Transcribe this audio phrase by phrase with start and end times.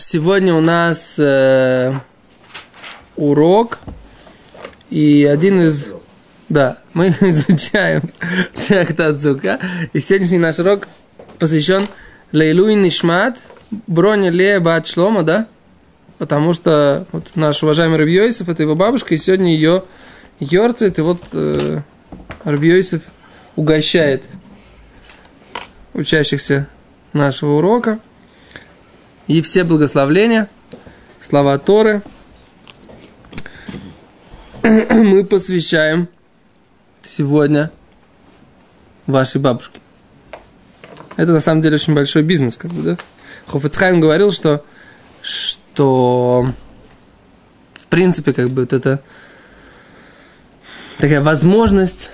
[0.00, 1.92] Сегодня у нас э,
[3.16, 3.80] урок,
[4.90, 5.90] и один из...
[6.48, 8.02] Да, мы изучаем
[8.68, 9.58] трактат Зука,
[9.92, 10.86] и сегодняшний наш урок
[11.40, 11.88] посвящен
[12.30, 13.38] Лейлуй Нишмат,
[13.88, 15.48] Броня Ле Бат Шлома, да?
[16.18, 19.82] Потому что вот наш уважаемый Рабьёйсов, это его бабушка, и сегодня ее
[20.38, 21.80] Йорцит, и вот э,
[22.44, 23.02] Рабьёйсов
[23.56, 24.22] угощает
[25.92, 26.68] учащихся
[27.12, 27.98] нашего урока.
[29.28, 30.48] И все благословления,
[31.20, 32.02] слова Торы
[34.62, 36.08] мы посвящаем
[37.04, 37.70] сегодня
[39.06, 39.80] вашей бабушке.
[41.16, 42.98] Это на самом деле очень большой бизнес, как бы, да?
[43.46, 44.64] Хофицхайм говорил, что,
[45.20, 46.52] что
[47.74, 49.02] в принципе, как бы, вот это
[50.98, 52.10] такая возможность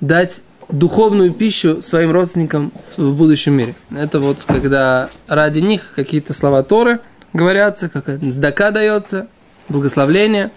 [0.00, 3.74] дать духовную пищу своим родственникам в будущем мире.
[3.90, 7.00] Это вот когда ради них какие-то слова Торы
[7.32, 9.28] говорятся, какая-то сдака дается,
[9.68, 10.50] благословление,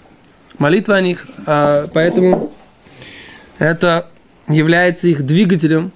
[0.57, 1.25] молитва о них.
[1.45, 2.51] А поэтому
[3.57, 4.07] это
[4.47, 5.91] является их двигателем,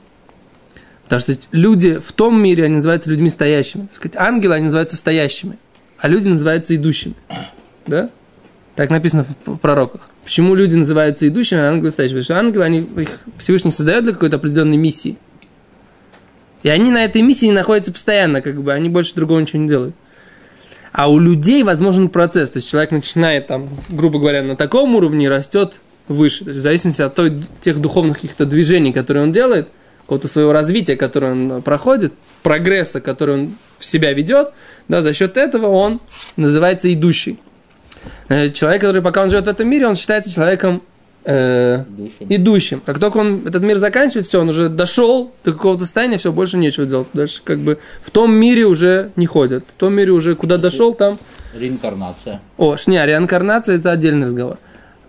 [1.03, 3.83] потому что люди в том мире, они называются людьми стоящими.
[3.87, 5.57] Так сказать, ангелы, они называются стоящими,
[5.97, 7.15] а люди называются идущими.
[7.85, 8.09] Да?
[8.75, 10.09] Так написано в пророках.
[10.23, 12.19] Почему люди называются идущими, а ангелы стоящими?
[12.19, 15.17] Потому что ангелы, они, их Всевышний создает для какой-то определенной миссии.
[16.63, 19.95] И они на этой миссии находятся постоянно, как бы, они больше другого ничего не делают.
[20.91, 22.49] А у людей возможен процесс.
[22.51, 26.43] То есть человек начинает, там, грубо говоря, на таком уровне растет выше.
[26.43, 29.69] То есть в зависимости от той, тех духовных каких-то движений, которые он делает,
[30.01, 34.51] какого-то своего развития, которое он проходит, прогресса, который он в себя ведет,
[34.87, 35.99] да, за счет этого он
[36.37, 37.39] называется идущий.
[38.29, 40.81] Э, человек, который пока он живет в этом мире, он считается человеком
[41.25, 41.83] э,
[42.19, 42.81] идущим.
[42.85, 46.57] Как только он этот мир заканчивает, все, он уже дошел до какого-то состояния, все, больше
[46.57, 47.07] нечего делать.
[47.13, 49.65] Дальше как бы в том мире уже не ходят.
[49.67, 51.17] В том мире уже куда дошел, там...
[51.53, 52.41] Реинкарнация.
[52.57, 54.57] О, не, реинкарнация это отдельный разговор.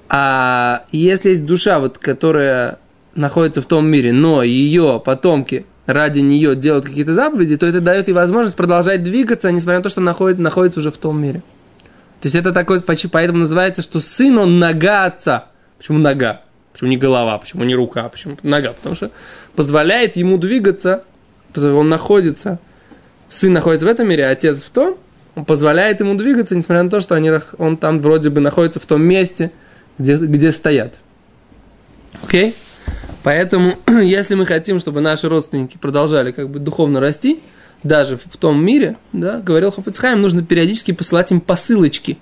[0.08, 2.78] А если есть душа, вот, которая
[3.14, 8.08] находится в том мире, но ее потомки ради нее делают какие-то заповеди, то это дает
[8.08, 11.42] ей возможность продолжать двигаться, несмотря на то, что находится, находится уже в том мире.
[12.20, 15.48] То есть это такое, поэтому называется, что сын он нога отца.
[15.78, 16.42] Почему нога?
[16.72, 17.38] Почему не голова?
[17.38, 18.08] Почему не рука?
[18.08, 18.72] Почему нога?
[18.72, 19.10] Потому что
[19.54, 21.04] позволяет ему двигаться,
[21.54, 22.58] он находится,
[23.28, 24.96] сын находится в этом мире, а отец в том,
[25.34, 28.86] он позволяет ему двигаться, несмотря на то, что они, он там вроде бы находится в
[28.86, 29.50] том месте,
[29.98, 30.94] где, где стоят.
[32.22, 32.50] Окей?
[32.50, 32.54] Okay?
[33.26, 33.72] Поэтому,
[34.02, 37.40] если мы хотим, чтобы наши родственники продолжали как бы духовно расти,
[37.82, 42.18] даже в том мире, да, говорил Хофицхайм, нужно периодически посылать им посылочки.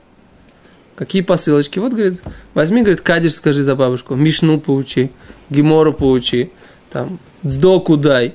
[0.97, 1.78] Какие посылочки?
[1.78, 2.22] Вот, говорит,
[2.54, 5.10] возьми, говорит, Кадиш скажи за бабушку, Мишну поучи,
[5.50, 6.53] Гемору поучи,
[6.91, 8.34] там, Дздоку дай.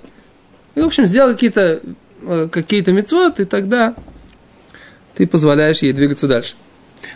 [0.75, 1.81] И, в общем, сделай какие-то
[2.22, 3.96] э, какие-то мецвод, и тогда
[5.16, 6.56] ты позволяешь ей двигаться дальше.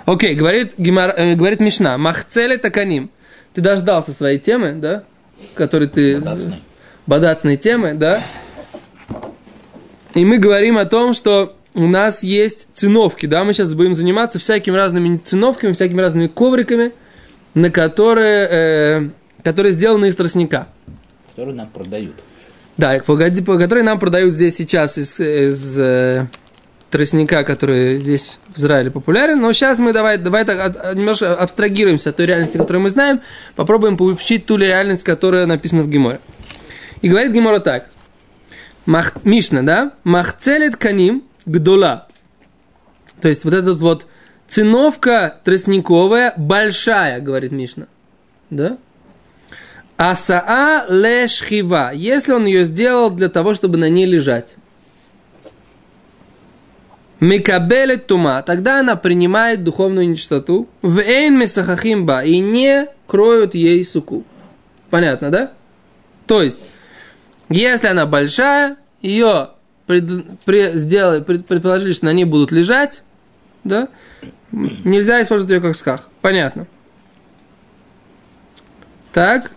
[0.05, 3.11] Окей, говорит, гемор, э, говорит Мишна, Махцеле таканим.
[3.53, 5.03] Ты дождался своей темы, да?
[5.55, 6.17] Который ты...
[6.19, 6.63] Бадацной.
[7.05, 8.23] Бадацной темы, да?
[10.15, 14.37] И мы говорим о том, что у нас есть циновки, да, мы сейчас будем заниматься
[14.37, 16.91] всякими разными циновками, всякими разными ковриками,
[17.55, 19.09] на которые, э,
[19.43, 20.67] которые сделаны из тростника.
[21.31, 22.15] Которые нам продают.
[22.77, 26.27] Да, погоди, которые нам продают здесь сейчас из, из э,
[26.91, 29.41] тростника, который здесь в Израиле популярен.
[29.41, 33.21] Но сейчас мы давай, давай так от, немножко абстрагируемся от той реальности, которую мы знаем,
[33.55, 36.19] попробуем поучить ту реальность, которая написана в Геморе.
[37.01, 37.89] И говорит Гемора так.
[38.85, 39.93] Мах, Мишна, да?
[40.03, 42.07] Махцелет каним гдола.
[43.21, 44.07] То есть вот этот вот
[44.47, 47.87] циновка тростниковая большая, говорит Мишна.
[48.49, 48.77] Да?
[49.97, 51.91] Асаа лешхива.
[51.93, 54.55] Если он ее сделал для того, чтобы на ней лежать.
[57.19, 58.43] Микабелет тума.
[58.43, 60.67] Тогда она принимает духовную нечистоту.
[60.81, 62.23] В эйн месахахимба.
[62.23, 64.25] И не кроют ей суку.
[64.89, 65.53] Понятно, да?
[66.27, 66.59] То есть,
[67.49, 69.49] если она большая, ее
[69.85, 70.05] пред,
[70.45, 73.03] при, сделали, пред, предположили, что на ней будут лежать,
[73.63, 73.87] да,
[74.51, 76.09] нельзя использовать ее как сках.
[76.21, 76.67] Понятно.
[79.11, 79.51] Так.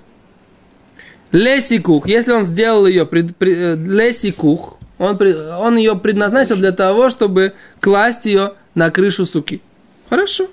[1.32, 2.06] Лесикух.
[2.06, 5.19] Если он сделал ее пред, пред, э, лесикух, он,
[5.61, 9.61] он ее предназначил для того, чтобы класть ее на крышу суки.
[10.08, 10.49] Хорошо.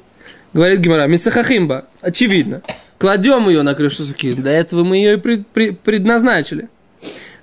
[0.53, 2.61] Говорит Гимара, Мисахахимба, очевидно.
[2.97, 4.33] Кладем ее на крышу суки.
[4.33, 6.69] Для этого мы ее и пред, пред, предназначили.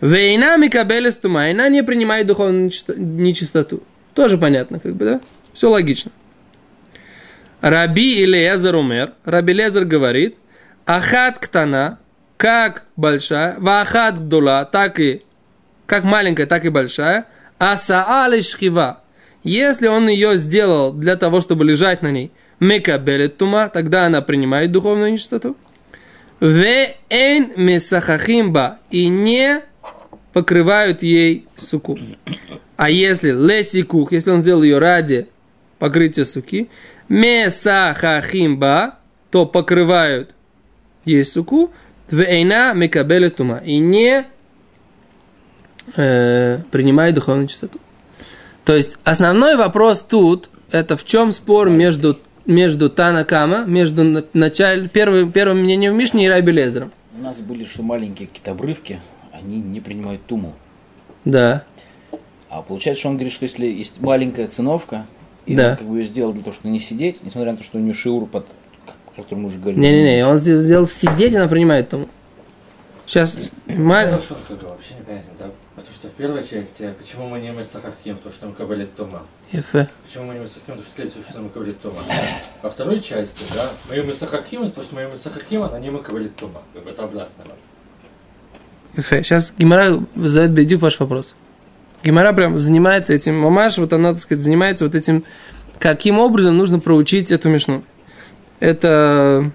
[0.01, 3.83] Вейна микабелес тума, она не принимает духовную нечистоту.
[4.15, 5.21] Тоже понятно, как бы, да?
[5.53, 6.11] Все логично.
[7.61, 9.13] Раби Илиезер умер.
[9.25, 10.37] Раби Лезер говорит,
[10.87, 11.99] ахат ктана,
[12.39, 15.23] как большая, вахат гдула, так и,
[15.87, 17.27] как маленькая, так и большая,
[17.59, 19.03] асаа лишхива.
[19.45, 22.31] Если он ее сделал для того, чтобы лежать на ней,
[22.61, 25.57] мекабелет тума, тогда она принимает духовную нечистоту.
[26.41, 29.61] Веэн месахахимба и не
[30.33, 31.99] покрывают ей суку.
[32.77, 35.29] А если лесикух, если он сделал ее ради
[35.79, 36.69] покрытия суки,
[37.09, 38.97] месахахимба,
[39.31, 40.35] то покрывают
[41.05, 41.71] ей суку,
[42.11, 44.27] вейна мекабелет тума и не
[45.97, 47.79] э, принимает духовную чистоту.
[48.65, 55.31] То есть основной вопрос тут это в чем спор между между Танакама, между началь, первым,
[55.31, 56.91] первым мнением Мишни и Раби Лезером.
[57.17, 58.99] У нас были, что маленькие какие-то обрывки,
[59.43, 60.55] они не принимают туму.
[61.25, 61.65] Да.
[62.49, 65.07] А получается, что он говорит, что если есть маленькая циновка,
[65.47, 65.71] и Да.
[65.73, 67.81] он как бы ее сделал для того, чтобы не сидеть, несмотря на то, что у
[67.81, 68.47] нее шиур под,
[69.17, 69.81] о котором мы уже говорили.
[69.81, 72.09] Не-не-не, он сделал сидеть, она принимает тому.
[73.07, 75.51] Сейчас маль- Хорошо, как бы вообще непонятно, да?
[75.75, 78.95] Потому что в первой части, а почему мы не мы сахахким, потому что мы кабалит
[78.95, 79.23] тома?
[79.51, 81.97] Почему мы не мы сахахким, потому что следствие, что мы кабалит тома?
[82.63, 84.43] Во второй части, да, мы из-за того,
[84.85, 86.63] что мы сахахким, она не мы кабалит тома.
[86.73, 87.45] Как бы это обратно.
[88.97, 91.35] Сейчас Гимара задает бедюк ваш вопрос.
[92.03, 93.39] Гимара прям занимается этим.
[93.39, 95.25] Мамаш, вот она, так сказать, занимается вот этим,
[95.79, 97.83] каким образом нужно проучить эту мишну.
[98.59, 99.51] Это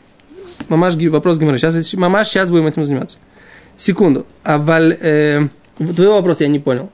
[0.70, 1.58] Мамаш, вопрос Гимара.
[1.58, 3.18] Сейчас, мамаш, сейчас будем этим заниматься.
[3.78, 4.26] Секунду.
[4.44, 5.48] А валь, э,
[5.78, 6.90] твой вопрос я не понял.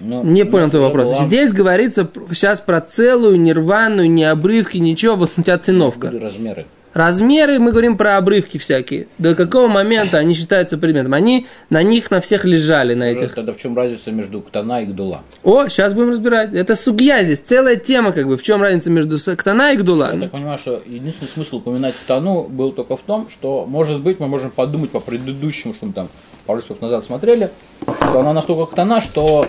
[0.00, 1.08] Ну, Не понял твой вопрос.
[1.08, 5.16] была- Здесь говорится сейчас про целую, нирваную, не обрывки, ничего.
[5.16, 6.10] Вот у тебя циновка.
[6.10, 6.66] размеры.
[6.96, 9.08] Размеры, мы говорим про обрывки всякие.
[9.18, 11.12] До какого момента они считаются предметом?
[11.12, 13.34] Они на них на всех лежали, на этих.
[13.34, 15.20] Тогда в чем разница между ктана и гдула?
[15.42, 16.54] О, сейчас будем разбирать.
[16.54, 18.38] Это сугья здесь, целая тема, как бы.
[18.38, 20.14] В чем разница между Сактана и Гдула?
[20.14, 24.18] Я так понимаю, что единственный смысл упоминать ктану был только в том, что, может быть,
[24.18, 26.08] мы можем подумать по предыдущему, что мы там
[26.46, 27.50] пару часов назад смотрели,
[27.82, 29.44] что она настолько ктана, что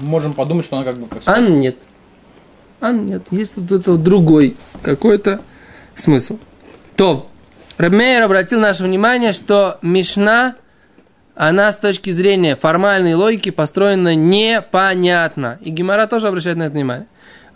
[0.00, 1.76] можем подумать, что она как бы как Ан нет.
[2.80, 3.24] Ан нет.
[3.32, 5.42] Есть тут это другой какой-то
[6.00, 6.38] смысл.
[6.96, 7.28] То,
[7.78, 10.56] Ремейер обратил наше внимание, что Мишна,
[11.36, 15.58] она с точки зрения формальной логики построена непонятно.
[15.60, 17.06] И Гимара тоже обращает на это внимание.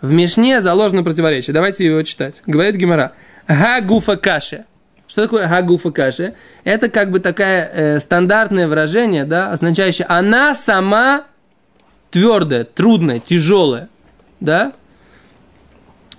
[0.01, 1.53] В Мишне заложено противоречие.
[1.53, 2.41] Давайте его читать.
[2.45, 3.13] Говорит Гимара.
[3.47, 4.65] Гагуфа каши.
[5.07, 6.33] Что такое гагуфа каши?
[6.63, 11.25] Это как бы такое э, стандартное выражение, да, означающее она сама
[12.09, 13.89] твердая, трудная, тяжелая,
[14.39, 14.71] да?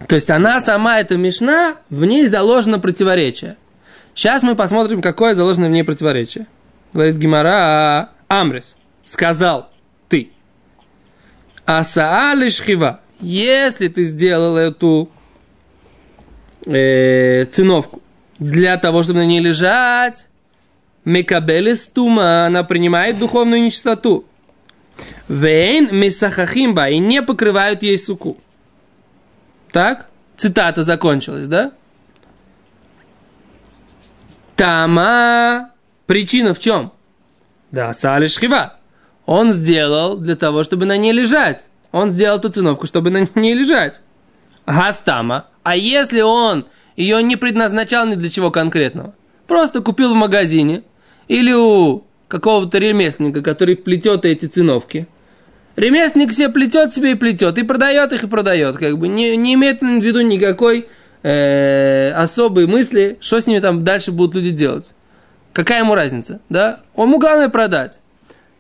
[0.09, 3.57] То есть она сама, эта Мишна, в ней заложено противоречие.
[4.15, 6.47] Сейчас мы посмотрим, какое заложено в ней противоречие.
[6.93, 9.71] Говорит Гимара, «А, Амрис, сказал
[10.09, 10.31] ты.
[11.65, 15.09] Асаали шхива, если ты сделал эту
[16.67, 18.03] э, циновку
[18.39, 20.27] для того, чтобы на ней лежать,
[21.05, 24.25] Мекабелес тума, она принимает духовную нечистоту.
[25.29, 28.39] Вейн мисахахимба и не покрывают ей суку.
[29.75, 30.09] Так?
[30.37, 31.73] Цитата закончилась, да?
[34.55, 35.71] Тама.
[36.07, 36.93] Причина в чем?
[37.73, 38.75] Да, Сали Шхива.
[39.27, 41.67] Он сделал для того, чтобы на ней лежать.
[41.91, 44.03] Он сделал ту циновку, чтобы на ней лежать.
[44.65, 45.47] Гастама.
[45.65, 49.13] А если он ее не предназначал ни для чего конкретного?
[49.49, 50.85] Просто купил в магазине
[51.27, 55.09] или у какого-то ремесленника, который плетет эти циновки.
[55.77, 58.77] Ремесленник себе плетет себе и плетет, и продает их, и продает.
[58.77, 60.89] Как бы не, не имеет в виду никакой
[61.23, 64.95] э, особой мысли, что с ними там дальше будут люди делать.
[65.53, 66.81] Какая ему разница, да?
[66.97, 68.01] Ему главное продать.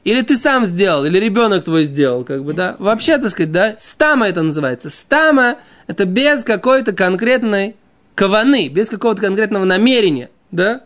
[0.04, 2.76] Или ты сам сделал, или ребенок твой сделал, как бы, да.
[2.78, 4.90] Вообще, так сказать, да, стама это называется.
[4.90, 5.56] Стама–
[5.87, 7.76] это без какой-то конкретной
[8.14, 10.83] каваны, без какого-то конкретного намерения, да.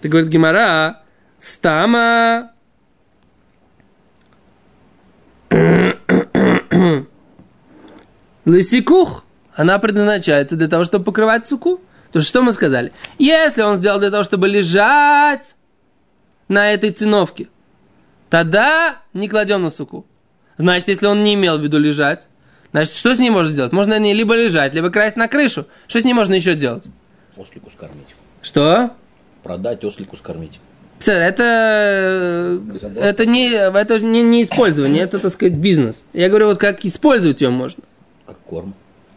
[0.00, 1.00] Ты говорит Гимара,
[1.38, 2.52] стама
[8.44, 11.80] Лысикух, она предназначается для того, чтобы покрывать суку.
[12.12, 12.92] То что мы сказали?
[13.18, 15.56] Если он сделал для того, чтобы лежать
[16.48, 17.48] на этой циновке,
[18.28, 20.06] тогда не кладем на суку.
[20.58, 22.26] Значит, если он не имел в виду лежать,
[22.72, 23.72] значит, что с ней можно сделать?
[23.72, 25.66] Можно ней либо лежать, либо красть на крышу.
[25.86, 26.88] Что с ней можно еще делать?
[27.36, 28.08] Ослику скормить.
[28.42, 28.90] Что?
[29.42, 30.58] Продать, ослику скормить.
[31.06, 32.60] Это,
[32.96, 36.04] это, не, это не, не использование, это, так сказать, бизнес.
[36.12, 37.82] Я говорю, вот как использовать ее можно.
[38.26, 38.74] Как корм.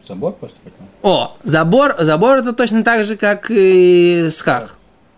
[0.08, 0.88] Забор просто потом.
[1.02, 4.76] О, забор, забор это точно так же, как и схах.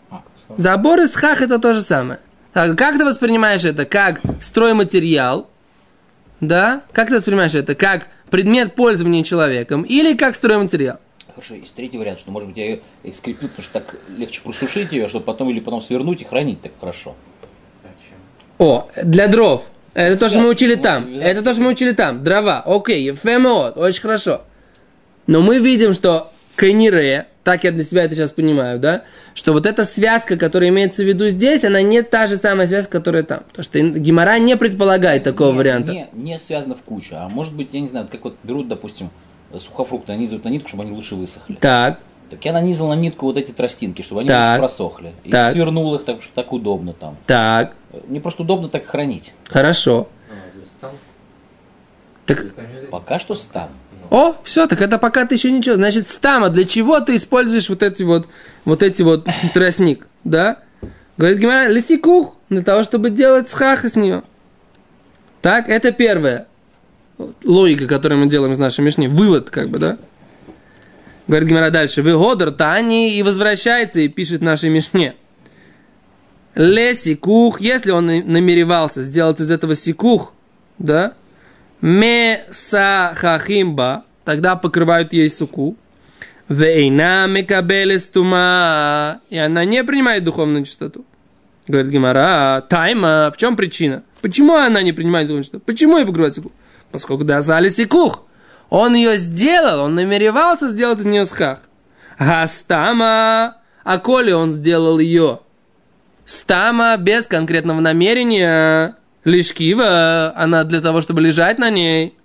[0.10, 0.22] А,
[0.57, 2.19] Забор и схах это то же самое.
[2.53, 3.86] Так, как ты воспринимаешь это?
[3.86, 5.50] Как стройматериал?
[6.39, 6.81] Да?
[6.91, 7.75] Как ты воспринимаешь это?
[7.75, 9.84] Как предмет пользования человеком?
[9.84, 11.00] Или как стройматериал?
[11.36, 12.80] Хорошо, есть третий вариант, что, может быть, я ее
[13.13, 16.72] скреплю, потому что так легче просушить ее, чтобы потом или потом свернуть и хранить так
[16.80, 17.13] хорошо.
[17.84, 18.18] Зачем?
[18.58, 19.65] О, для дров.
[19.94, 21.13] Это то, что мы учили там.
[21.13, 22.24] Это то, что мы учили там.
[22.24, 22.62] Дрова.
[22.65, 23.72] Окей, ФМО.
[23.75, 24.42] Очень хорошо.
[25.27, 29.65] Но мы видим, что Кайнире, так я для себя это сейчас понимаю, да, что вот
[29.65, 33.42] эта связка, которая имеется в виду здесь, она не та же самая связка, которая там.
[33.50, 35.92] Потому что Гимара не предполагает такого Не- варианта.
[35.92, 39.10] Не, не связано в кучу, а может быть, я не знаю, как вот берут, допустим,
[39.60, 41.56] сухофрукты, нанизывают на нитку, чтобы они лучше высохли.
[41.56, 42.00] Так,
[42.30, 44.50] Так я нанизал на нитку вот эти тростинки, чтобы они Так.
[44.50, 45.14] лучше просохли.
[45.24, 45.54] И Так.
[45.54, 47.18] свернул их так, что так удобно там.
[47.28, 47.75] так,
[48.08, 49.34] Мне просто удобно так хранить.
[49.48, 50.08] хорошо.
[50.30, 50.92] А, здесь там.
[52.25, 52.44] Так,
[52.90, 53.70] Пока что стам.
[54.10, 55.75] о, все, так это пока ты еще ничего.
[55.75, 58.28] Значит, стама, для чего ты используешь вот эти вот,
[58.66, 60.58] вот эти вот тростник, да?
[61.18, 64.24] Говорит Гимара, лисикух, для того, чтобы делать схах из нее.
[65.42, 66.48] Так, это первое.
[67.43, 69.07] Логика, которую мы делаем из нашей мишни.
[69.07, 69.98] Вывод, как бы, да?
[71.27, 72.01] Говорит Гимара дальше.
[72.01, 75.15] Выгодр Тани и возвращается и пишет нашей мишне.
[76.55, 80.34] Лесикух, если он намеревался сделать из этого сикух,
[80.77, 81.13] да,
[81.81, 85.75] месахахимба, тогда покрывают ей суку.
[86.48, 87.27] Вейна
[88.13, 91.03] тума, и она не принимает духовную чистоту.
[91.67, 94.03] Говорит Гимара, тайма, в чем причина?
[94.22, 95.63] Почему она не принимает духовную чистоту?
[95.65, 96.51] Почему ее покрывает суку?
[96.96, 98.24] Поскольку дазали сикух.
[98.70, 101.60] Он ее сделал, он намеревался сделать из нее схах.
[102.18, 105.40] Гастама, а коли он сделал ее
[106.25, 112.18] стама без конкретного намерения, лишь кива, она для того, чтобы лежать на ней.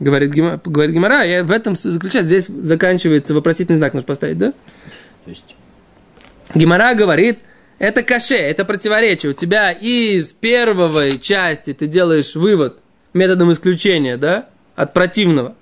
[0.00, 4.52] Говорит, Гима- говорит Гимара, и в этом заключается, здесь заканчивается вопросительный знак, нужно поставить, да?
[5.24, 5.56] То есть,
[6.54, 7.38] Гимара говорит,
[7.78, 9.30] это каше, это противоречие.
[9.30, 12.80] У тебя из первой части ты делаешь вывод
[13.12, 15.54] методом исключения, да, от противного.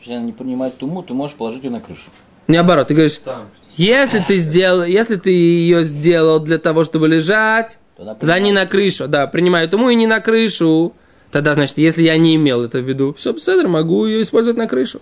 [0.00, 2.10] если она не принимает туму, ты можешь положить ее на крышу.
[2.46, 3.48] Наоборот, ты говоришь, Там.
[3.76, 8.66] если ты сделал, если ты ее сделал для того, чтобы лежать, Тогда Тогда не на
[8.66, 10.92] крышу, да, принимаю тому и не на крышу.
[11.30, 14.68] Тогда, значит, если я не имел это в виду, все, Седр, могу ее использовать на
[14.68, 15.00] крышу.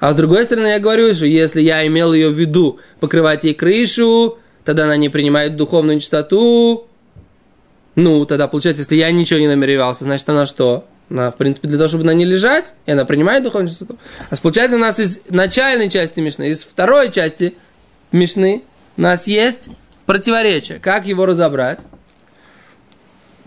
[0.00, 3.54] А с другой стороны, я говорю, что если я имел ее в виду покрывать ей
[3.54, 6.88] крышу, тогда она не принимает духовную чистоту.
[7.96, 10.86] Ну, тогда получается, если я ничего не намеревался, значит, она что?
[11.10, 13.96] Она, в принципе, для того, чтобы на ней лежать, и она принимает духовную чистоту.
[14.28, 17.54] А получается, у нас из начальной части Мишны, из второй части
[18.12, 18.64] Мишны
[18.96, 19.70] у нас есть
[20.04, 20.78] противоречие.
[20.78, 21.80] Как его разобрать?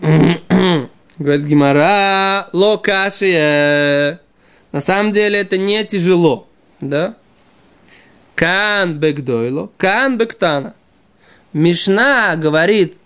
[0.00, 4.20] Говорит Гимара, локашия.
[4.72, 6.48] На самом деле это не тяжело,
[6.80, 7.14] да?
[8.34, 10.74] Кан бекдойло, кан бектана.
[11.52, 12.96] Мишна говорит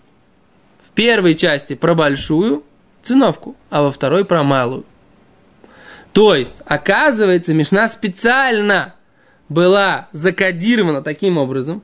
[0.95, 2.63] первой части про большую
[3.03, 4.85] циновку, а во второй про малую.
[6.13, 8.95] То есть, оказывается, Мишна специально
[9.49, 11.83] была закодирована таким образом,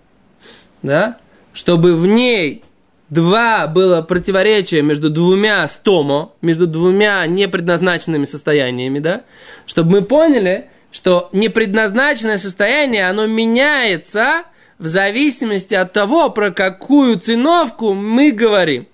[0.82, 1.18] да,
[1.54, 2.64] чтобы в ней
[3.10, 9.24] два было противоречия между двумя стомо, между двумя непредназначенными состояниями, да,
[9.66, 14.44] чтобы мы поняли, что непредназначенное состояние, оно меняется
[14.80, 18.88] в зависимости от того, про какую циновку мы говорим.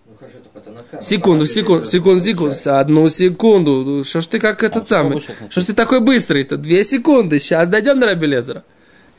[1.00, 4.04] Секунду, секунду, секунду, секунду, одну секунду.
[4.04, 5.20] Что ж ты как этот самый?
[5.20, 6.58] Что ж ты такой быстрый-то?
[6.58, 7.40] Две секунды.
[7.40, 8.64] Сейчас дойдем до Рабелезера.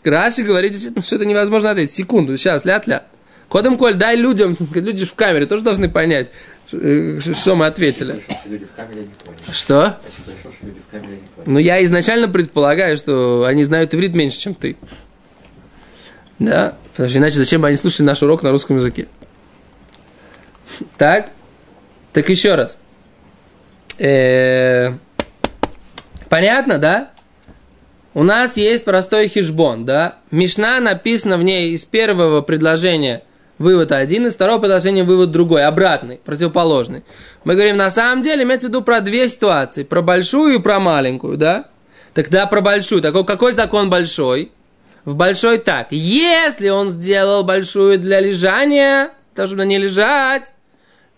[0.05, 1.95] Раши говорит, действительно, что это невозможно ответить.
[1.95, 3.05] Секунду, сейчас, ля-ля.
[3.49, 6.31] Кодом Коль, дай людям, люди в камере тоже должны понять,
[6.71, 8.21] э, что мы ответили.
[9.51, 9.99] Что.
[11.47, 14.77] Ну, я изначально предполагаю, что они знают иврит меньше, чем ты.
[16.39, 19.09] Да, потому что иначе зачем бы они слушали наш урок на русском языке?
[20.99, 21.31] Так?
[22.13, 22.79] Так еще раз.
[23.99, 24.93] Э,
[26.29, 27.11] Понятно, да?
[28.15, 30.17] У нас есть простой хижбон, да?
[30.31, 33.23] Мишна написана в ней из первого предложения
[33.59, 37.05] вывод один, из второго предложения вывод другой, обратный, противоположный.
[37.45, 40.81] Мы говорим, на самом деле, имеется в виду про две ситуации, про большую и про
[40.81, 41.67] маленькую, да?
[42.15, 43.01] Тогда про большую.
[43.01, 44.53] Такой, какой закон большой?
[45.05, 45.89] В большой так.
[45.91, 50.53] Если он сделал большую для лежания, то чтобы ней лежать,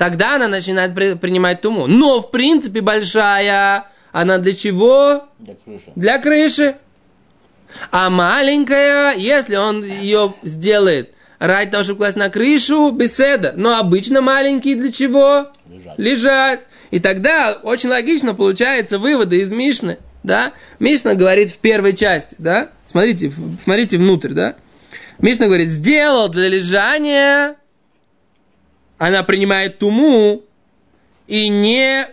[0.01, 1.87] тогда она начинает при- принимать туму.
[1.87, 5.29] Но, в принципе, большая, она для чего?
[5.39, 5.93] Для крыши.
[5.95, 6.77] Для крыши.
[7.91, 13.53] А маленькая, если он ее сделает ради того, чтобы класть на крышу, беседа.
[13.59, 15.49] Но обычно маленькие для чего?
[15.69, 15.99] Лежать.
[15.99, 16.61] Лежать.
[16.91, 19.99] И тогда очень логично получается выводы из Мишны.
[20.23, 20.55] Да?
[20.79, 22.71] Мишна говорит в первой части, да?
[22.87, 23.31] Смотрите,
[23.63, 24.55] смотрите внутрь, да?
[25.19, 27.57] Мишна говорит, сделал для лежания,
[29.01, 30.45] она принимает туму
[31.27, 32.07] и не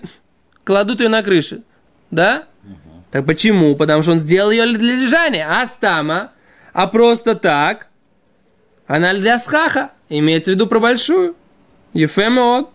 [0.63, 1.63] кладут ее на крыше.
[2.11, 2.45] Да?
[3.11, 3.75] Так почему?
[3.75, 5.45] Потому что он сделал ее для лежания.
[5.49, 6.31] А стама,
[6.71, 7.87] а просто так,
[8.87, 9.91] она для схаха.
[10.07, 11.35] Имеется в виду про большую.
[11.91, 12.69] Ефемот.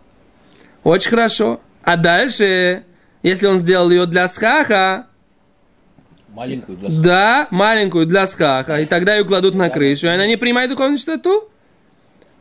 [0.85, 1.62] Очень хорошо.
[1.83, 2.85] А дальше,
[3.23, 5.07] если он сделал ее для схаха,
[6.35, 10.37] Маленькую для да, маленькую для схаха, и тогда ее кладут на крышу, и она не
[10.37, 11.49] принимает духовную чистоту.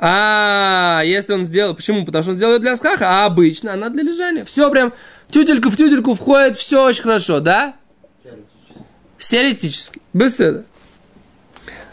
[0.04, 2.04] А, если он сделал, почему?
[2.06, 4.44] Потому что он сделал ее для схаха, а обычно она для лежания.
[4.46, 4.94] Все прям
[5.30, 7.76] тютелька в тютельку входит, все очень хорошо, да?
[9.20, 10.02] Теоретически.
[10.12, 10.66] Без седа.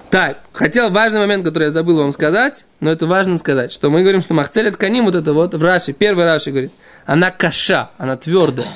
[0.09, 4.01] Так, хотел важный момент, который я забыл вам сказать, но это важно сказать, что мы
[4.01, 6.73] говорим, что махцелет каним, вот это вот в Раши, первый Раши говорит,
[7.05, 8.69] она каша, она твердая,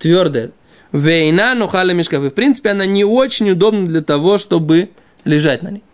[0.00, 0.50] твердая.
[0.90, 2.24] Вейна нухаля мешкав.
[2.24, 4.90] И в принципе она не очень удобна для того, чтобы
[5.24, 5.84] лежать на ней.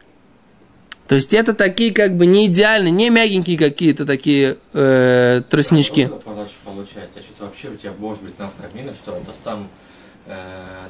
[1.08, 6.06] То есть это такие как бы не идеальные, не мягенькие какие-то такие э, тростнички.
[6.06, 9.68] Получается, получается, что вообще у тебя может быть навкамина, что это там
[10.26, 10.36] э,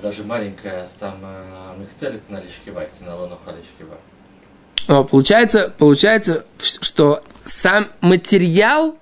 [0.02, 3.96] даже маленькая там э, михцелит на лишкива, на лоноха лишкива.
[4.88, 8.98] О, Получается, получается, что сам материал,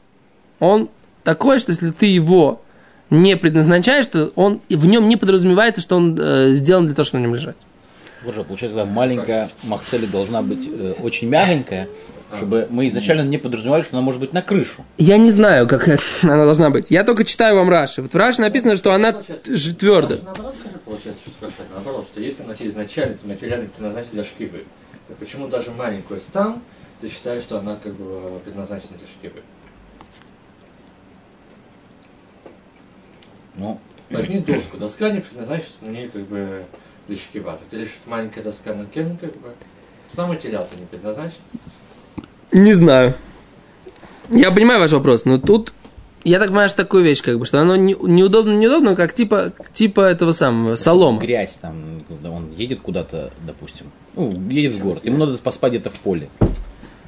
[0.60, 0.90] он
[1.24, 2.60] такой, что если ты его
[3.08, 7.22] не предназначаешь, то он в нем не подразумевается, что он э, сделан для того, чтобы
[7.22, 7.56] на нем лежать.
[8.24, 11.88] Боже, получается, когда маленькая махцели должна быть э, очень мягенькая,
[12.36, 14.84] чтобы мы изначально не подразумевали, что она может быть на крышу.
[14.98, 15.88] Я не знаю, как
[16.22, 16.90] она должна быть.
[16.90, 18.02] Я только читаю вам Раши.
[18.02, 20.20] Вот в Раши написано, что она твердая.
[20.22, 21.48] Наоборот, как получается, что.
[21.74, 24.64] Наоборот, что если она тебе изначально материально предназначена для шкивы,
[25.08, 26.60] то почему даже маленькую стан
[27.00, 29.42] ты считаешь, что она как бы предназначена для шкивы?
[33.54, 33.80] Ну,
[34.10, 36.64] Возьми доску, доска не предназначена мне как бы
[37.08, 37.52] для шкива.
[37.52, 39.48] Так ты лишь маленькая доска на кен, как бы.
[40.14, 41.38] Сам материал-то не предназначен.
[42.52, 43.14] Не знаю.
[44.30, 45.72] Я понимаю ваш вопрос, но тут
[46.24, 49.52] я так понимаю, что такую вещь, как бы, что оно не- неудобно, неудобно, как типа,
[49.72, 51.20] типа этого самого, солома.
[51.20, 55.90] грязь там, когда он едет куда-то, допустим, ну, едет в город, ему надо поспать где-то
[55.90, 56.28] в поле.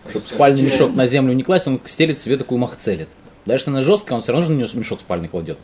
[0.09, 3.09] Чтобы спальный мешок на землю не класть, он стелит себе такую махцелит.
[3.45, 5.59] Даже если она жесткая, он все равно же на нее мешок спальный кладет.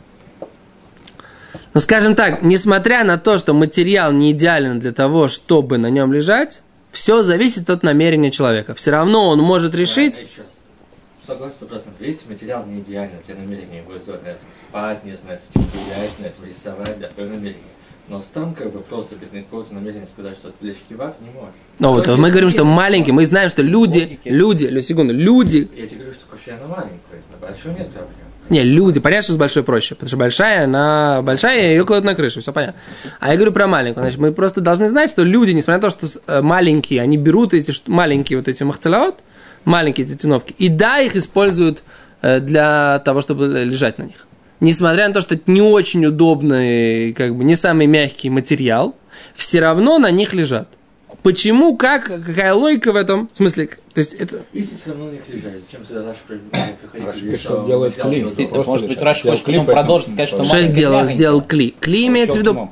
[1.73, 6.13] Ну, скажем так, несмотря на то, что материал не идеален для того, чтобы на нем
[6.13, 8.73] лежать, все зависит от намерения человека.
[8.75, 10.23] Все равно он может решить.
[11.25, 12.01] Согласен, сто процентов.
[12.01, 15.49] Если материал не идеальный, у тебя намерение его сделать на этом спать, не знаю, с
[15.49, 17.63] этим гулять, на этом рисовать, да, твое намерение.
[18.07, 21.31] Но там как бы просто без какого-то намерения сказать, что это для шкива, ты не
[21.31, 21.55] можешь.
[21.79, 25.87] ну, вот мы говорим, что маленький, мы знаем, что люди, люди, лю- секунду, люди, Я
[25.87, 28.24] тебе говорю, что кушай на маленькую, на большую нет проблем.
[28.49, 32.13] Не, люди, понятно, что с большой проще, потому что большая, она большая, ее кладут на
[32.13, 32.79] крышу, все понятно.
[33.19, 35.89] А я говорю про маленькую, значит, мы просто должны знать, что люди, несмотря на то,
[35.89, 39.15] что э, маленькие, они берут эти маленькие вот эти махцелаот,
[39.63, 41.83] маленькие эти циновки, и да, их используют
[42.21, 44.27] э, для того, чтобы лежать на них.
[44.59, 48.95] Несмотря на то, что это не очень удобный, как бы не самый мягкий материал,
[49.35, 50.69] все равно на них лежат.
[51.23, 53.29] Почему, как, какая логика в этом?
[53.33, 54.41] В смысле, то есть это...
[54.53, 56.37] Если все равно у них лежать, зачем всегда при-
[56.81, 58.49] приходить пишет, что делает не удобен?
[58.49, 61.05] просто может быть, Сделал хочет потом продолжить, сказать, что Что маленькая сделал?
[61.05, 61.75] Сделал кли.
[61.79, 62.69] Кли имеется в виду...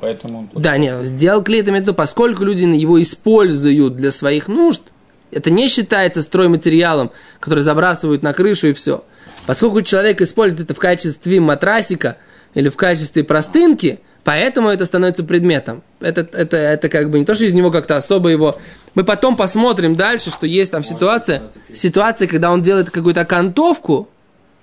[0.54, 4.82] Да, нет, сделал клей, это имеется в виду, поскольку люди его используют для своих нужд,
[5.30, 9.04] это не считается стройматериалом, который забрасывают на крышу и все.
[9.46, 12.18] Поскольку человек использует это в качестве матрасика
[12.54, 15.82] или в качестве простынки, поэтому это становится предметом.
[16.00, 18.56] Это, это, это как бы не то, что из него как-то особо его...
[18.94, 24.08] Мы потом посмотрим дальше, что есть там ситуация, ситуация, когда он делает какую-то окантовку,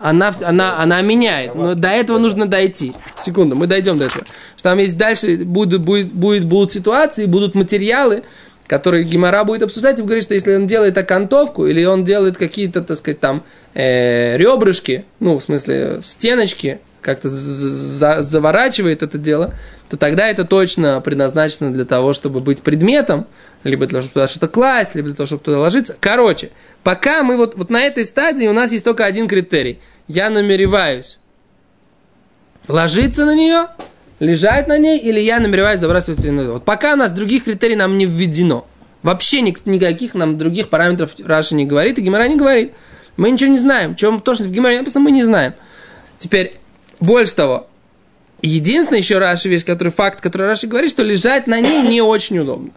[0.02, 1.54] она, она, она меняет.
[1.56, 2.94] Но до этого нужно дойти.
[3.24, 4.26] Секунду, мы дойдем до этого.
[4.56, 8.24] Что там есть дальше будут, будет, будет, будут ситуации, будут материалы,
[8.68, 12.82] которые Гимара будет обсуждать и говорит, что если он делает окантовку или он делает какие-то,
[12.82, 13.44] так сказать, там
[13.74, 17.70] э, ребрышки, ну, в смысле, стеночки, как-то за-
[18.20, 19.54] за- заворачивает это дело,
[19.90, 23.28] то тогда это точно предназначено для того, чтобы быть предметом,
[23.64, 25.96] либо для того, чтобы туда что-то класть, либо для того, чтобы туда ложиться.
[26.00, 26.52] Короче,
[26.84, 29.80] пока мы вот, вот на этой стадии у нас есть только один критерий.
[30.08, 31.18] Я намереваюсь
[32.68, 33.68] ложиться на нее,
[34.20, 37.76] лежать на ней, или я намереваюсь забрасывать ее на Вот пока у нас других критерий
[37.76, 38.68] нам не введено.
[39.04, 42.74] Вообще ник- никаких нам других параметров Раша не говорит, и Гимара не говорит.
[43.18, 43.96] Мы ничего не знаем.
[43.96, 45.54] Чем то, что в Гимаре написано, мы не знаем.
[46.18, 46.54] Теперь,
[47.02, 47.68] больше того,
[48.42, 52.40] единственная еще Раши вещь, который, факт, который Раши говорит, что лежать на ней не очень
[52.40, 52.72] удобно.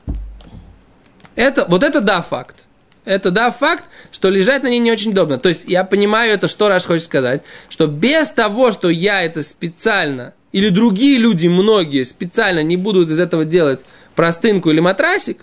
[1.36, 2.64] Это, вот это да, факт.
[3.04, 5.38] Это да, факт, что лежать на ней не очень удобно.
[5.38, 9.42] То есть я понимаю это, что Раш хочет сказать, что без того, что я это
[9.42, 13.84] специально, или другие люди, многие, специально не будут из этого делать
[14.14, 15.38] простынку или матрасик,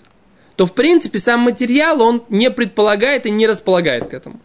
[0.56, 4.40] то в принципе сам материал, он не предполагает и не располагает к этому.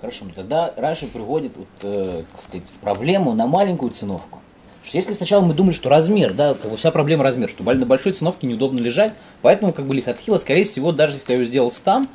[0.00, 4.40] Хорошо, но тогда Раши приводит вот, э, сказать, проблему на маленькую циновку.
[4.84, 7.86] Что если сначала мы думали, что размер, да, как бы вся проблема размер, что на
[7.86, 9.12] большой циновке неудобно лежать,
[9.42, 12.08] поэтому как бы лихотхила, скорее всего, даже если я ее сделал стам,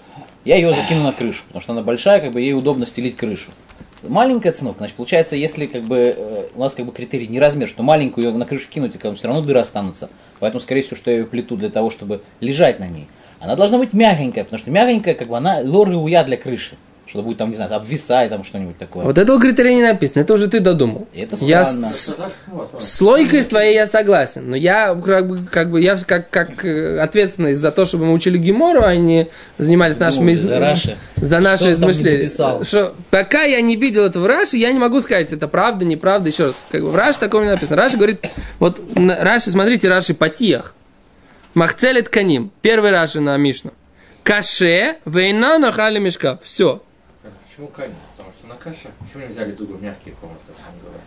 [0.45, 3.51] я ее закину на крышу, потому что она большая, как бы ей удобно стелить крышу.
[4.03, 7.67] Маленькая циновка, значит, получается, если как бы э, у нас как бы критерий не размер,
[7.67, 10.09] что маленькую ее на крышу кинуть, и как бы все равно дыры останутся.
[10.39, 13.07] Поэтому, скорее всего, что я ее плету для того, чтобы лежать на ней.
[13.39, 16.75] Она должна быть мягенькая, потому что мягенькая, как бы она лоры уя для крыши.
[17.07, 19.05] Что будет там, не знаю, обвисать, там что-нибудь такое.
[19.05, 21.07] Вот этого критерия не написано, это уже ты додумал.
[21.15, 21.89] Это Я странно.
[21.91, 22.83] с- Это вопрос.
[22.83, 26.65] С логикой с твоей я согласен, но я как бы, как бы я как, как
[26.65, 29.27] э, ответственный за то, чтобы мы учили Гемору, а не
[29.59, 30.97] занимались нашими Ну, за Раши.
[31.17, 32.63] за наши Что он там не измышления.
[32.65, 36.29] Что, пока я не видел этого в Раши, я не могу сказать, это правда, неправда.
[36.29, 37.77] Еще раз, как бы в Раши такого не написано.
[37.77, 38.25] Раши говорит,
[38.59, 40.73] вот Раши, смотрите, Раши Патиях.
[41.53, 42.51] Махцелет каним.
[42.61, 43.71] Первый Раши на Мишну.
[44.23, 46.39] Каше, вейна нахали мешкав.
[46.43, 46.81] Все.
[47.55, 47.95] Почему коним?
[48.17, 48.89] Потому что на каше.
[48.99, 51.01] Почему не взяли туда мягкие комнаты, то, что он говорит?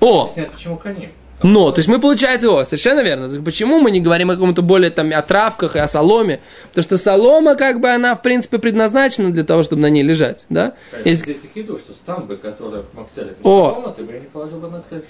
[0.00, 1.10] О, Объясняет, почему коним.
[1.42, 3.42] Но, то есть мы, получается, о, совершенно верно.
[3.42, 6.40] Почему мы не говорим о каком-то более там о травках и о соломе?
[6.68, 10.44] Потому что солома, как бы, она, в принципе, предназначена для того, чтобы на ней лежать,
[10.50, 10.74] да?
[11.04, 13.70] Если- Здесь их иду, что стамбы, которые в Макселе О.
[13.70, 15.04] комнаты, бы я не положил бы на крышу.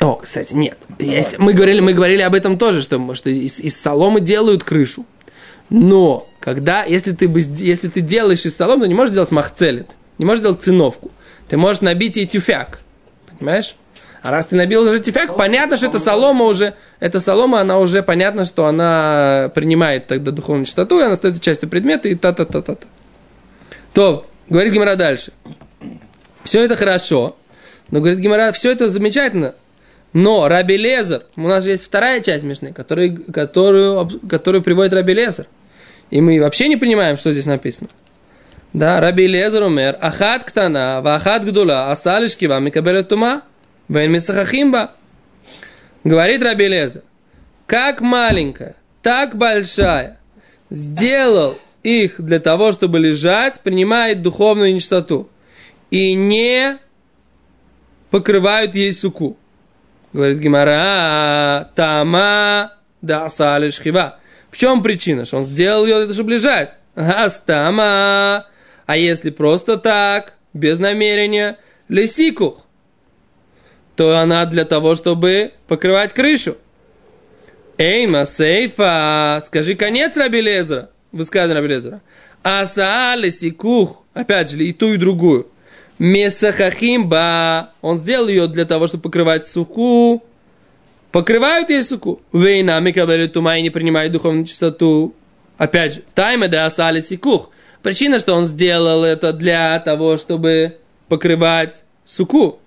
[0.00, 0.78] О, кстати, нет.
[1.00, 5.04] Есть- мы, говорили, мы говорили об этом тоже, что, что из, из соломы делают крышу.
[5.74, 10.40] Но, когда, если ты, если ты делаешь из соломы, не можешь сделать махцелет, не можешь
[10.40, 11.10] сделать циновку.
[11.48, 12.80] Ты можешь набить ей тюфяк.
[13.38, 13.74] Понимаешь?
[14.20, 18.02] А раз ты набил уже тюфяк, понятно, что эта солома уже, эта солома, она уже
[18.02, 22.86] понятно, что она принимает тогда духовную чистоту, и она становится частью предмета, и та-та-та-та-та.
[23.94, 25.32] То, говорит Гимара дальше.
[26.44, 27.34] Все это хорошо,
[27.90, 29.54] но, говорит Гимара, все это замечательно,
[30.12, 34.92] но Раби Лезер, у нас же есть вторая часть Мишны, который, которую, об- которую приводит
[34.92, 35.46] Раби Лезер.
[36.12, 37.88] И мы вообще не понимаем, что здесь написано.
[38.74, 43.44] Да, Раби Лезер умер, ахат ктана, вахат гдула, асалишки вам микабелет тума,
[43.88, 44.92] вен мисахахимба.
[46.04, 47.02] Говорит Раби Лезер,
[47.66, 50.18] как маленькая, так большая,
[50.68, 55.30] сделал их для того, чтобы лежать, принимает духовную нечистоту.
[55.90, 56.76] И не
[58.10, 59.38] покрывают ей суку.
[60.12, 64.18] Говорит Гимара, тама да шхива.
[64.52, 65.24] В чем причина?
[65.24, 66.74] Что он сделал ее, чтобы лежать.
[66.94, 68.46] Астама.
[68.84, 71.56] А если просто так, без намерения,
[71.88, 72.66] лесикух,
[73.96, 76.56] то она для того, чтобы покрывать крышу.
[77.78, 79.40] Эйма сейфа.
[79.42, 80.90] Скажи конец Раби Лезера.
[81.12, 82.02] Высказывание Раби Лезера.
[82.42, 84.04] Аса лесикух.
[84.12, 85.48] Опять же, и ту, и другую.
[85.98, 87.70] Месахахимба.
[87.80, 90.22] Он сделал ее для того, чтобы покрывать суку.
[91.12, 92.22] Покрывают ей суку.
[92.32, 95.14] Вейна микабели тума и не принимают духовную чистоту.
[95.58, 97.50] Опять же, тайма да асали сикух.
[97.82, 102.60] Причина, что он сделал это для того, чтобы покрывать суку.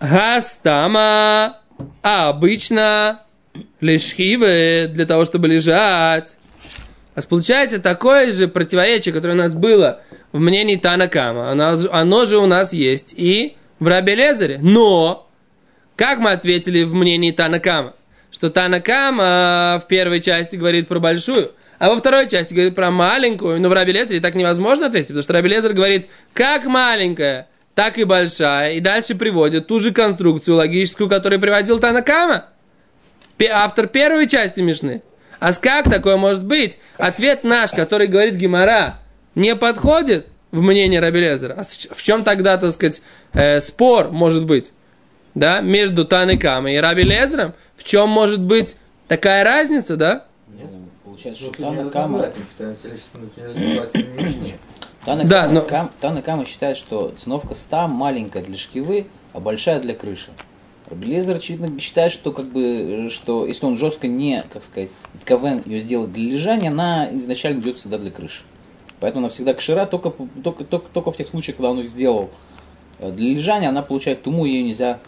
[0.00, 1.58] Гастама.
[2.02, 3.22] А обычно
[3.80, 6.36] лишхивы для того, чтобы лежать.
[7.14, 10.00] А получается такое же противоречие, которое у нас было
[10.32, 11.50] в мнении Танакама.
[11.50, 14.58] Оно, оно же у нас есть и в Рабе Лезере.
[14.62, 15.28] Но,
[16.00, 17.92] как мы ответили в мнении Танакама?
[18.30, 23.60] Что Танакама в первой части говорит про большую, а во второй части говорит про маленькую.
[23.60, 27.98] Но в Раби Лезере так невозможно ответить, потому что Раби Лезер говорит, как маленькая, так
[27.98, 28.72] и большая.
[28.76, 32.46] И дальше приводит ту же конструкцию логическую, которую приводил Танакама.
[33.52, 35.02] Автор первой части Мишны.
[35.38, 36.78] А как такое может быть?
[36.96, 39.00] Ответ наш, который говорит Гимара,
[39.34, 41.56] не подходит в мнение Раби Лезера.
[41.58, 43.02] А в чем тогда, так сказать,
[43.34, 44.72] э, спор может быть?
[45.40, 47.54] Да, между Танекамой и Раби Лезером?
[47.74, 48.76] В чем может быть
[49.08, 50.26] такая разница, да?
[50.48, 50.68] Нет?
[51.02, 51.62] Получается, Ну, что
[55.24, 60.28] Да, но- Кам- считает, что циновка ста маленькая для шкивы, а большая для крыши.
[60.90, 64.90] Рабелезер, очевидно, считает, что как бы, что если он жестко не, как сказать,
[65.24, 68.42] КВН ее сделать для лежания, она изначально идет всегда для крыши.
[68.98, 70.12] Поэтому она всегда кшира, только,
[70.44, 72.28] только, только, только в тех случаях, когда он их сделал
[72.98, 75.00] э, для лежания, она получает туму, и ее нельзя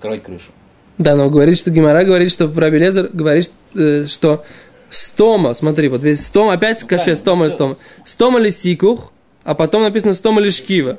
[0.00, 0.52] покрывать крышу.
[0.98, 4.44] Да, но говорит, что Гимара говорит, что Раби Лезер говорит, э, что
[4.88, 7.76] стома, смотри, вот весь стома, опять каше, стома или стома.
[8.04, 9.12] Стома ли сикух,
[9.44, 10.98] а потом написано стома ли шкива.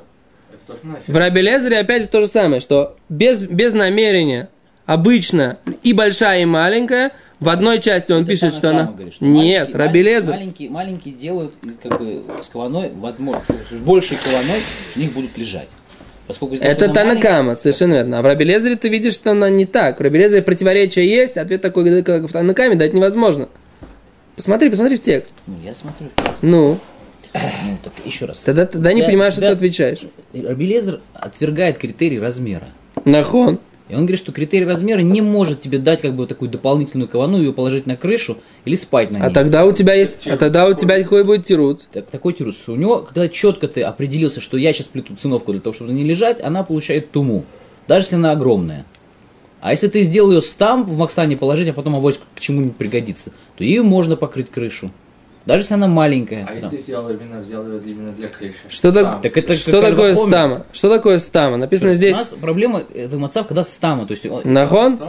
[1.08, 1.16] В.
[1.16, 4.48] Раби Лезере опять же то же самое, что без, без намерения
[4.86, 8.84] обычно и большая, и маленькая, в одной части он Это пишет, что она...
[8.84, 10.30] говорит, что Нет, маленькие- Раби Лезер.
[10.30, 14.60] Маленькие, маленькие делают как бы с кованой, возможно, с большей кованой
[14.94, 15.68] в них будут лежать.
[16.32, 18.18] Поскольку того, Это что Танакама, совершенно верно.
[18.18, 19.98] А в Раби Лезере ты видишь, что она не так.
[19.98, 23.48] В Раби Лезере противоречие есть, ответ такой, как в Танакаме, дать невозможно.
[24.36, 25.30] Посмотри, посмотри в текст.
[25.46, 26.08] Ну, я смотрю.
[26.40, 26.78] Ну,
[27.34, 28.38] Ну, так еще раз.
[28.38, 30.00] тогда, тогда не Я- понимаешь, что я- ты отвечаешь.
[30.34, 32.68] Рабелезер отвергает критерий размера.
[33.04, 33.58] Нахон.
[33.92, 37.36] И он говорит, что критерий размера не может тебе дать как бы такую дополнительную кавану,
[37.36, 39.22] ее положить на крышу или спать на ней.
[39.22, 41.88] А тогда у тебя есть, а тогда у тебя какой будет тирут?
[41.92, 42.70] Так, такой тирус.
[42.70, 46.04] У него, когда четко ты определился, что я сейчас плету циновку для того, чтобы ней
[46.04, 47.44] лежать, она получает туму.
[47.86, 48.86] Даже если она огромная.
[49.60, 53.32] А если ты сделал ее стам в Макстане положить, а потом авось к чему-нибудь пригодится,
[53.58, 54.90] то ее можно покрыть крышу.
[55.46, 56.44] Даже если она маленькая.
[56.48, 56.54] А Да.
[56.66, 58.58] если сделал именно, взял ее именно для крыши?
[58.68, 60.28] Что, так- Так это что такое Альвахомер.
[60.28, 60.66] стама?
[60.72, 61.56] Что такое стама?
[61.56, 62.16] Написано У здесь.
[62.16, 64.06] нас проблема это мацав, когда стама.
[64.06, 65.00] То есть, он- Нахон?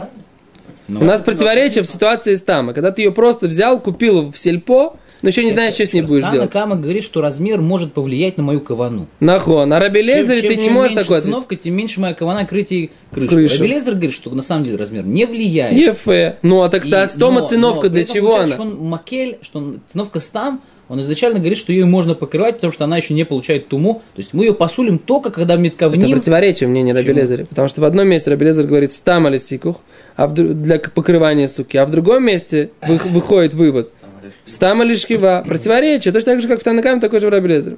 [0.88, 2.74] Ну, У нас противоречие в ситуации стама.
[2.74, 6.02] Когда ты ее просто взял, купил в сельпо, но еще не знаешь, что с ней
[6.02, 6.50] будешь делать.
[6.50, 9.08] Кама говорит, что размер может повлиять на мою кавану.
[9.20, 9.72] Нахон.
[9.72, 11.34] А Раби Лезере Чем- ты не можешь такое ответить.
[11.34, 13.34] циновка, тем меньше моя кавана крыть ей крышу.
[13.34, 13.62] Крышу.
[13.62, 15.72] Раби Лезер говорит, что на самом деле размер не влияет.
[15.72, 16.36] Ефе.
[16.42, 18.52] Ну, а так И- та стома но- циновка но для чего она?
[18.52, 20.60] Что он макель, что он- циновка стам,
[20.90, 24.02] он изначально говорит, что ее можно покрывать, потому что она еще не получает туму.
[24.14, 26.10] То есть мы ее посулим только, когда Это метковним.
[26.12, 27.20] противоречие мнения Раби Почему?
[27.22, 27.46] Лезере.
[27.46, 29.80] Потому что в одном месте Раби Лезер говорит стам или сикух,
[30.16, 33.88] а в для покрывания суки, а в другом месте вы- выходит вывод
[34.24, 35.44] Там лишь- стам или шхива.
[35.46, 36.12] Противоречие.
[36.12, 37.76] Точно так же, как в Танакаме, такой же в Раби Лезере.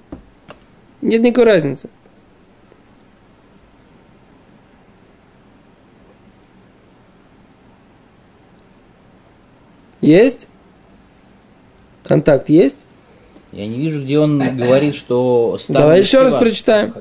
[1.02, 1.88] Нет никакой разницы.
[10.00, 10.46] Есть?
[12.04, 12.84] Контакт есть?
[13.52, 16.94] Я не вижу, где он говорит, что Давай еще раз прочитаем.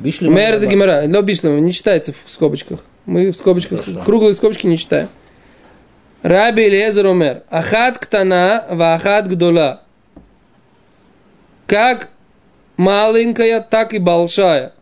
[0.00, 1.04] Бишли Мэр это гемора.
[1.06, 2.80] Но бишлема не читается в скобочках.
[3.06, 4.02] Мы в скобочках, Хорошо.
[4.04, 5.08] круглые скобочки не читаем.
[6.22, 7.42] Раби Лезер умер.
[7.50, 9.82] Ахат ктана ва ахат гдола.
[11.66, 12.10] Как
[12.76, 14.72] маленькая, так и большая.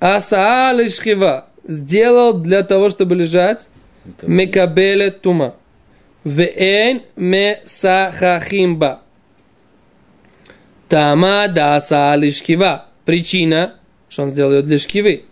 [0.00, 1.46] Асаа лишхива.
[1.64, 3.68] Сделал для того, чтобы лежать.
[4.22, 5.54] Мекабеле тума.
[6.24, 9.02] Веэн ме сахахимба.
[10.88, 12.86] Тама да асаа лишхива.
[13.04, 13.74] Причина,
[14.08, 15.24] что он сделал ее для шкивы.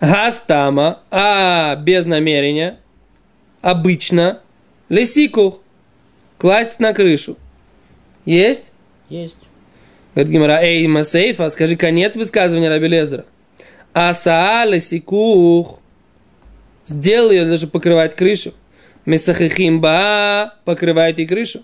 [0.00, 2.78] Гастама, а без намерения,
[3.62, 4.40] обычно,
[4.88, 5.60] лесику,
[6.38, 7.36] класть на крышу.
[8.24, 8.72] Есть?
[9.08, 9.36] Есть.
[10.14, 13.24] Говорит Гимара, эй, Масейфа, скажи конец высказывания Раби Лезера.
[13.92, 15.80] Асаа лесикух.
[16.86, 18.52] Сделал ее даже покрывать крышу.
[19.06, 21.62] Месахихимба покрывает и крышу.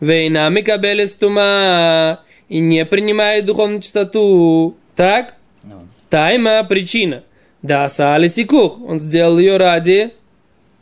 [0.00, 2.20] Вейна микабелестума.
[2.48, 4.76] И не принимает духовную чистоту.
[4.94, 5.34] Так?
[5.64, 7.24] Ну, Тайма причина.
[7.62, 8.80] Да, сали сикух.
[8.80, 10.12] Он сделал ее ради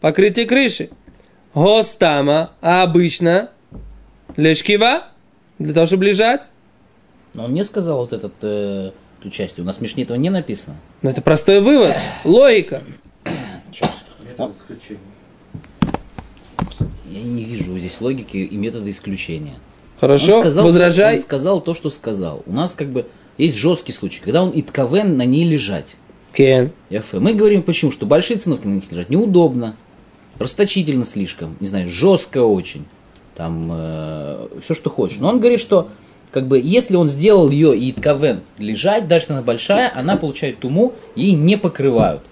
[0.05, 0.91] покрытия крыши.
[1.55, 3.49] Гостама, а обычно
[4.37, 5.05] лешкива,
[5.59, 6.51] для того, чтобы лежать.
[7.33, 9.59] Но он не сказал вот этот, э, эту часть.
[9.59, 10.77] У нас в Мишне этого не написано.
[11.01, 11.97] Но это простой вывод.
[12.23, 12.83] Логика.
[14.23, 15.01] Метод исключения.
[17.09, 19.55] Я не вижу здесь логики и метода исключения.
[19.99, 21.17] Хорошо, Он сказал, возражай.
[21.17, 22.43] Он сказал то, что сказал.
[22.45, 23.07] У нас как бы
[23.39, 25.97] есть жесткий случай, когда он итковен на ней лежать.
[26.35, 26.73] Кен.
[26.91, 27.21] Яфе.
[27.21, 27.91] Мы говорим почему?
[27.91, 29.77] Что большие циновки на них лежать неудобно,
[30.39, 32.85] расточительно слишком, не знаю, жестко очень,
[33.37, 33.65] там
[34.63, 35.19] все, что хочешь.
[35.19, 35.89] Но он говорит, что
[36.31, 40.93] как бы если он сделал ее и итковен лежать, даже она большая, она получает туму,
[41.15, 42.23] ей не покрывают.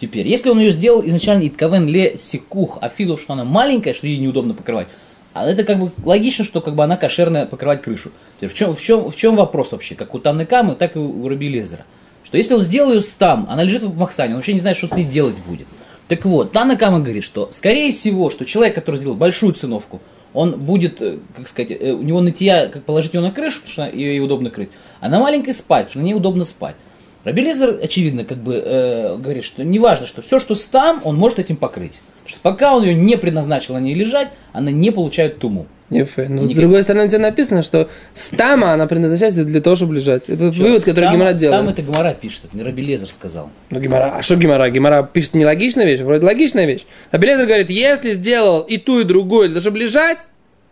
[0.00, 4.06] Теперь, если он ее сделал изначально итковен ле секух, а филу, что она маленькая, что
[4.06, 4.88] ей неудобно покрывать,
[5.34, 8.10] а это как бы логично, что как бы она кошерная покрывать крышу.
[8.38, 9.94] Теперь, в чем, в чем, в чем вопрос вообще?
[9.94, 11.84] Как у Танны Камы, так и у Раби Лезера.
[12.24, 14.88] Что если он сделал ее там, она лежит в Махсане, он вообще не знает, что
[14.88, 15.66] с ней делать будет.
[16.10, 20.00] Так вот, Танна Кама говорит, что скорее всего, что человек, который сделал большую циновку,
[20.34, 23.88] он будет, э, как сказать, э, у него нытья, как положить ее на крышу, потому
[23.88, 26.74] что ее удобно крыть, а на маленькой спать, потому что на ней удобно спать.
[27.22, 31.38] Раби Лезер, очевидно, как бы э, говорит, что неважно, что все, что там, он может
[31.38, 32.00] этим покрыть.
[32.24, 35.68] Потому что пока он ее не предназначил на ней лежать, она не получает туму.
[35.90, 36.26] Ефе.
[36.28, 36.60] Но с Никак.
[36.62, 40.28] другой стороны, у тебя написано, что стама, она предназначается для того, чтобы лежать.
[40.28, 41.68] Это Чё, вывод, который Гимара делает.
[41.68, 43.50] это Гимара пишет, это не Раби Лезер сказал.
[43.70, 44.70] Ну, Гимара, а что Гимара?
[44.70, 46.84] Гимара пишет нелогичную вещь, вроде логичная вещь.
[47.10, 50.28] А Белезер говорит, если сделал и ту, и другую, для того, чтобы лежать,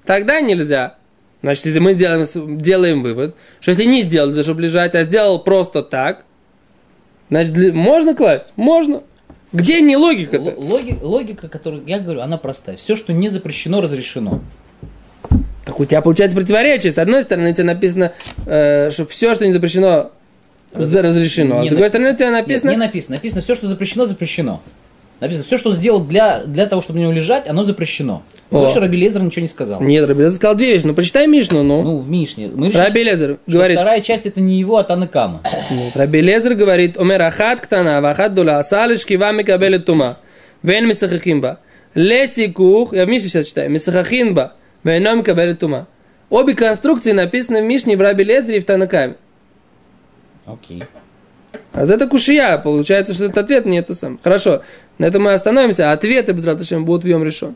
[0.06, 0.94] тогда нельзя.
[1.42, 5.02] Значит, если мы делаем, делаем вывод, что если не сделал для того, чтобы лежать, а
[5.02, 6.24] сделал просто так,
[7.28, 8.52] значит, для- можно класть?
[8.56, 9.02] Можно.
[9.52, 10.54] Где не логика-то?
[10.58, 12.76] Логи- логика, которую я говорю, она простая.
[12.76, 14.40] Все, что не запрещено, разрешено.
[15.68, 16.92] Так у тебя получается противоречие.
[16.92, 18.12] С одной стороны, у тебя написано,
[18.46, 20.12] э, что все, что не запрещено,
[20.72, 21.58] за- разрешено.
[21.58, 22.70] А с Не другой стороны, у тебя Нет, написано...
[22.70, 23.16] не написано.
[23.16, 24.62] Написано, все, что запрещено, запрещено.
[25.20, 28.22] Написано, все, что сделал для, для того, чтобы на него лежать, оно запрещено.
[28.50, 28.60] О.
[28.60, 29.82] Больше Раби Лезер ничего не сказал.
[29.82, 30.86] Нет, Раби Лезер сказал две вещи.
[30.86, 31.82] Ну, почитай Мишну, ну.
[31.82, 32.48] Ну, в Мишне.
[32.48, 33.76] Мы решили, Раби Лезер что говорит...
[33.76, 35.42] вторая часть это не его, а Танакама.
[35.70, 40.16] Нет, Раби Лезер говорит, омер ахат ктана, вахат дула, асали шкива микабелет тума,
[40.62, 41.58] вен мисахахим ба.
[41.94, 44.34] Лесикух, я в Мишне сейчас читаю, мисахахин
[44.84, 45.86] ба, вено микабелет тума.
[46.30, 49.16] Обе конструкции написаны в Мишне в Раби Лезере и в Танакаме.
[50.46, 50.84] Окей.
[51.72, 52.58] А за это кушия.
[52.58, 54.18] Получается, что этот ответ не то сам.
[54.22, 54.62] Хорошо.
[54.98, 55.92] На этом мы остановимся.
[55.92, 56.44] Ответы без
[56.84, 57.54] будут в Йом решен.